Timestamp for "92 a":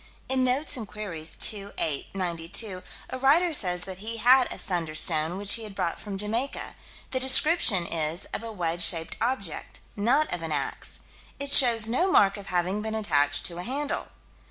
2.15-3.19